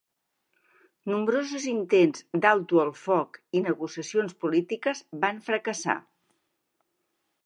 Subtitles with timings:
[1.11, 5.97] Nombrosos intents d'alto el foc i negociacions polítiques van fracassar.